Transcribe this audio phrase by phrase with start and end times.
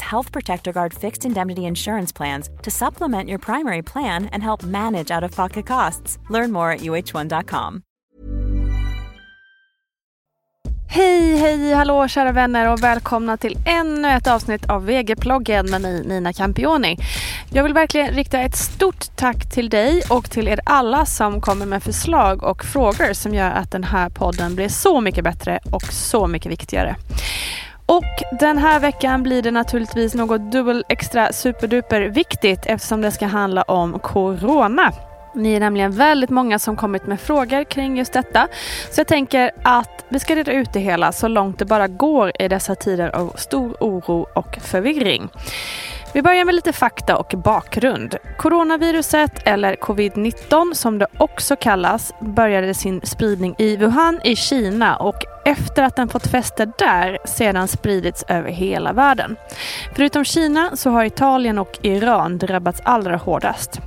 [0.00, 5.10] Health Protector Guard fixed indemnity insurance plans to supplement your primary plan and help manage
[5.10, 6.18] out of pocket costs.
[6.30, 7.82] Learn more at uh1.com.
[10.94, 16.04] Hej, hej, hallå kära vänner och välkomna till ännu ett avsnitt av VG-ploggen med mig
[16.06, 16.96] Nina Campioni.
[17.50, 21.66] Jag vill verkligen rikta ett stort tack till dig och till er alla som kommer
[21.66, 25.82] med förslag och frågor som gör att den här podden blir så mycket bättre och
[25.82, 26.96] så mycket viktigare.
[27.86, 33.26] Och den här veckan blir det naturligtvis något dubbel extra superduper viktigt eftersom det ska
[33.26, 34.92] handla om Corona.
[35.34, 38.48] Ni är nämligen väldigt många som kommit med frågor kring just detta.
[38.90, 42.32] Så jag tänker att vi ska reda ut det hela så långt det bara går
[42.38, 45.28] i dessa tider av stor oro och förvirring.
[46.12, 48.16] Vi börjar med lite fakta och bakgrund.
[48.38, 55.33] Coronaviruset, eller covid-19 som det också kallas, började sin spridning i Wuhan i Kina och
[55.44, 59.36] efter att den fått fäste där sedan spridits över hela världen.
[59.94, 63.80] Förutom Kina så har Italien och Iran drabbats allra hårdast.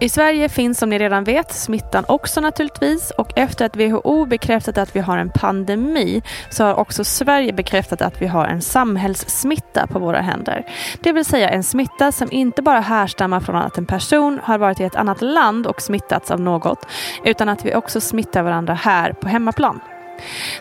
[0.00, 4.78] I Sverige finns som ni redan vet smittan också naturligtvis och efter att WHO bekräftat
[4.78, 9.86] att vi har en pandemi så har också Sverige bekräftat att vi har en samhällssmitta
[9.86, 10.66] på våra händer.
[11.00, 14.80] Det vill säga en smitta som inte bara härstammar från att en person har varit
[14.80, 16.86] i ett annat land och smittats av något
[17.24, 19.80] utan att vi också smittar varandra här på hemmaplan.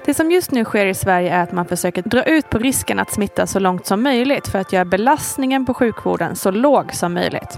[0.06, 3.00] Det som just nu sker i Sverige är att man försöker dra ut på risken
[3.00, 7.14] att smitta så långt som möjligt för att göra belastningen på sjukvården så låg som
[7.14, 7.58] möjligt.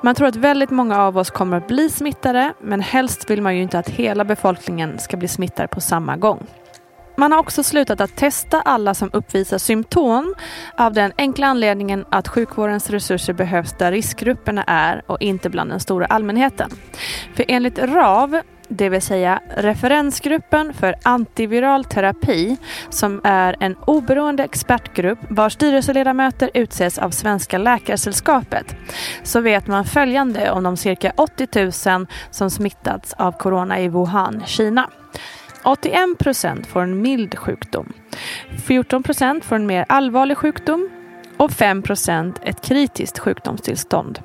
[0.00, 3.56] Man tror att väldigt många av oss kommer att bli smittade men helst vill man
[3.56, 6.46] ju inte att hela befolkningen ska bli smittad på samma gång.
[7.16, 10.34] Man har också slutat att testa alla som uppvisar symptom
[10.76, 15.80] av den enkla anledningen att sjukvårdens resurser behövs där riskgrupperna är och inte bland den
[15.80, 16.70] stora allmänheten.
[17.34, 22.56] För enligt RAV det vill säga referensgruppen för antiviral terapi
[22.90, 28.76] som är en oberoende expertgrupp vars styrelseledamöter utses av Svenska Läkaresällskapet,
[29.22, 34.42] så vet man följande om de cirka 80 000 som smittats av corona i Wuhan,
[34.46, 34.90] Kina.
[35.64, 37.92] 81 procent får en mild sjukdom.
[38.66, 40.90] 14 procent får en mer allvarlig sjukdom
[41.36, 44.18] och 5 procent ett kritiskt sjukdomstillstånd.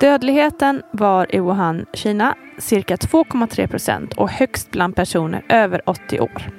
[0.00, 6.50] Dödligheten var i Wuhan, Kina cirka 2,3 procent och högst bland personer över 80 år.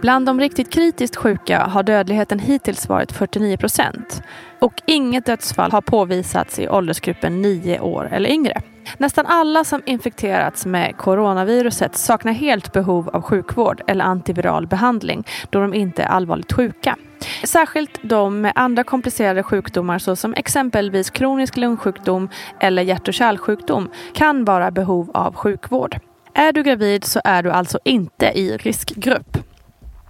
[0.00, 4.22] Bland de riktigt kritiskt sjuka har dödligheten hittills varit 49 procent
[4.58, 8.60] och inget dödsfall har påvisats i åldersgruppen 9 år eller yngre.
[8.98, 15.60] Nästan alla som infekterats med coronaviruset saknar helt behov av sjukvård eller antiviral behandling då
[15.60, 16.96] de inte är allvarligt sjuka.
[17.44, 22.28] Särskilt de med andra komplicerade sjukdomar såsom exempelvis kronisk lungsjukdom
[22.60, 25.98] eller hjärt och kärlsjukdom kan vara behov av sjukvård.
[26.34, 29.38] Är du gravid så är du alltså inte i riskgrupp.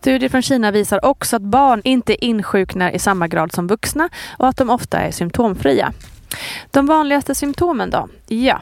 [0.00, 4.08] Studier från Kina visar också att barn inte insjuknar i samma grad som vuxna
[4.38, 5.92] och att de ofta är symptomfria.
[6.70, 8.08] De vanligaste symptomen då?
[8.26, 8.60] Ja,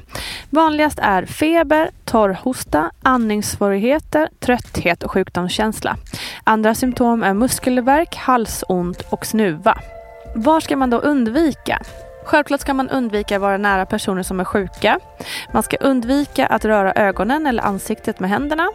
[0.51, 5.97] vanligast är feber, torrhosta, andningssvårigheter, trötthet och sjukdomskänsla.
[6.45, 9.79] Andra symptom är muskelvärk, halsont och snuva.
[10.35, 11.83] Vad ska man då undvika?
[12.29, 15.01] Självklart ska man undvika att vara nära personer som är sjuka.
[15.53, 18.69] Man ska undvika att röra ögonen eller ansiktet med händerna.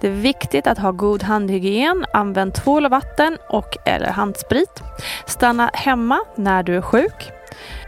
[0.00, 2.04] Det är viktigt att ha god handhygien.
[2.12, 4.82] Använd tvål och vatten och eller handsprit.
[5.26, 7.30] Stanna hemma när du är sjuk.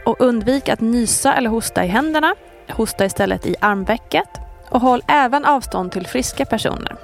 [0.05, 2.35] Och undvik att nysa eller hosta i händerna.
[2.71, 4.29] Hosta istället i armvecket.
[4.69, 6.95] Och håll även avstånd till friska personer.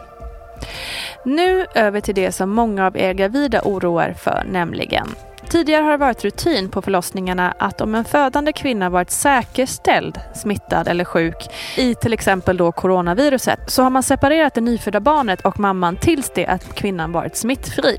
[1.26, 5.08] Nu över till det som många av er gravida oroar för, nämligen
[5.52, 10.88] Tidigare har det varit rutin på förlossningarna att om en födande kvinna varit säkerställd smittad
[10.88, 15.60] eller sjuk i till exempel då coronaviruset så har man separerat det nyfödda barnet och
[15.60, 17.98] mamman tills det att kvinnan varit smittfri.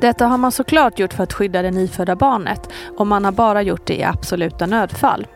[0.00, 2.68] Detta har man såklart gjort för att skydda det nyfödda barnet
[2.98, 5.26] och man har bara gjort det i absoluta nödfall.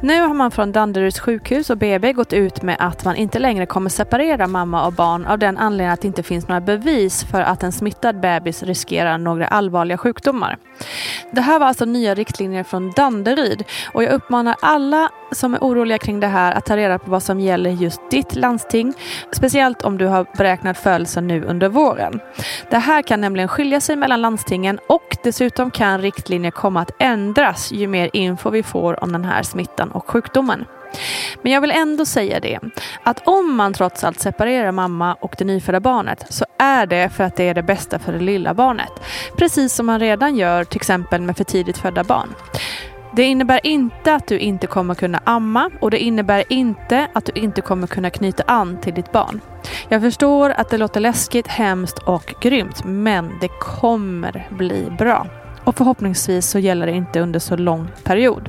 [0.00, 3.66] Nu har man från Danderyds sjukhus och BB gått ut med att man inte längre
[3.66, 7.40] kommer separera mamma och barn av den anledningen att det inte finns några bevis för
[7.40, 10.58] att en smittad bebis riskerar några allvarliga sjukdomar.
[11.32, 15.98] Det här var alltså nya riktlinjer från Danderyd och jag uppmanar alla som är oroliga
[15.98, 18.94] kring det här att ta reda på vad som gäller just ditt landsting.
[19.32, 22.20] Speciellt om du har beräknat födelsen nu under våren.
[22.70, 27.72] Det här kan nämligen skilja sig mellan landstingen och dessutom kan riktlinjer komma att ändras
[27.72, 30.64] ju mer info vi får om den här smittan och sjukdomen.
[31.42, 32.58] Men jag vill ändå säga det,
[33.02, 37.24] att om man trots allt separerar mamma och det nyfödda barnet så är det för
[37.24, 38.92] att det är det bästa för det lilla barnet.
[39.36, 42.34] Precis som man redan gör till exempel med för tidigt födda barn.
[43.16, 47.32] Det innebär inte att du inte kommer kunna amma och det innebär inte att du
[47.34, 49.40] inte kommer kunna knyta an till ditt barn.
[49.88, 55.26] Jag förstår att det låter läskigt, hemskt och grymt men det kommer bli bra.
[55.64, 58.48] Och förhoppningsvis så gäller det inte under så lång period.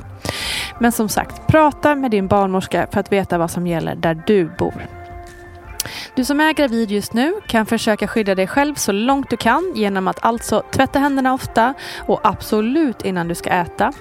[0.80, 4.50] Men som sagt, prata med din barnmorska för att veta vad som gäller där du
[4.58, 4.86] bor.
[6.14, 9.72] Du som är gravid just nu kan försöka skydda dig själv så långt du kan
[9.74, 11.74] genom att alltså tvätta händerna ofta
[12.06, 13.92] och absolut innan du ska äta.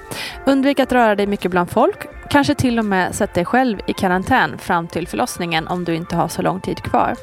[0.45, 2.14] Undvik att röra dig mycket bland folk.
[2.29, 6.15] Kanske till och med sätt dig själv i karantän fram till förlossningen om du inte
[6.15, 7.15] har så lång tid kvar.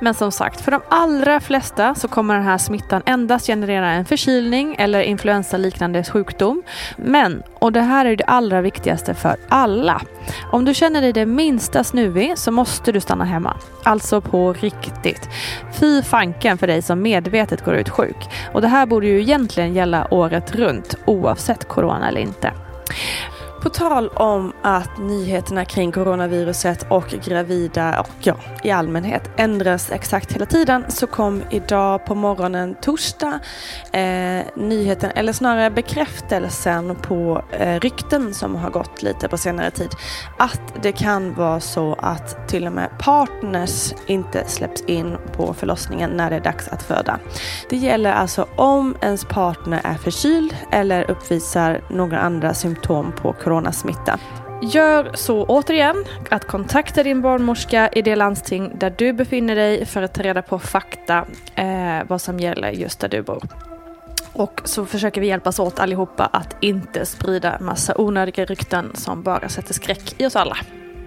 [0.00, 4.04] Men som sagt, för de allra flesta så kommer den här smittan endast generera en
[4.04, 6.62] förkylning eller influensaliknande sjukdom.
[6.96, 10.00] Men, och det här är det allra viktigaste för alla.
[10.52, 13.56] Om du känner dig det minsta snuvig så måste du stanna hemma.
[13.82, 15.28] Alltså på riktigt.
[15.80, 18.16] Fy fanken för dig som medvetet går ut sjuk.
[18.52, 22.52] Och det här borde ju egentligen gälla året runt oavsett corona eller inte.
[23.66, 30.32] På tal om att nyheterna kring coronaviruset och gravida och ja, i allmänhet ändras exakt
[30.32, 33.38] hela tiden så kom idag på morgonen torsdag
[33.92, 39.90] eh, nyheten, eller snarare bekräftelsen på eh, rykten som har gått lite på senare tid.
[40.38, 46.10] Att det kan vara så att till och med partners inte släpps in på förlossningen
[46.10, 47.18] när det är dags att föda.
[47.70, 54.18] Det gäller alltså om ens partner är förkyld eller uppvisar några andra symptom på coronasmitta.
[54.62, 60.02] Gör så återigen att kontakta din barnmorska i det landsting där du befinner dig för
[60.02, 63.42] att ta reda på fakta eh, vad som gäller just där du bor.
[64.32, 69.48] Och så försöker vi hjälpas åt allihopa att inte sprida massa onödiga rykten som bara
[69.48, 70.56] sätter skräck i oss alla.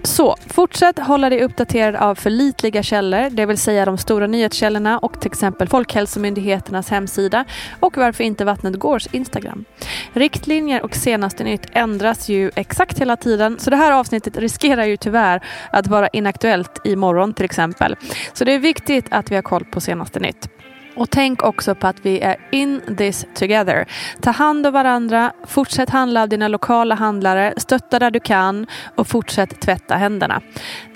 [0.04, 5.22] Så fortsätt hålla dig uppdaterad av förlitliga källor, det vill säga de stora nyhetskällorna och
[5.22, 7.46] till exempel Folkhälsomyndigheternas hemsida
[7.80, 9.66] och varför inte Vattnet Gårds Instagram.
[10.14, 14.98] Riktlinjer och senaste nytt ändras ju exakt hela tiden så det här avsnittet riskerar ju
[14.98, 17.96] tyvärr att vara inaktuellt imorgon till exempel.
[18.34, 20.59] Så det är viktigt att vi har koll på senaste nytt.
[21.00, 23.86] Och tänk också på att vi är in this together.
[24.22, 29.08] Ta hand om varandra, fortsätt handla av dina lokala handlare, stötta där du kan och
[29.08, 30.42] fortsätt tvätta händerna.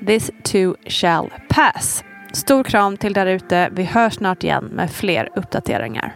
[0.08, 2.04] This too shall pass.
[2.34, 3.70] Stor kram till där ute.
[3.72, 6.16] Vi hörs snart igen med fler uppdateringar.